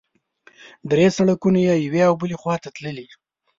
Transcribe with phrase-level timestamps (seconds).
[0.91, 3.07] درې سړکونه یوې او بلې خوا ته تللي.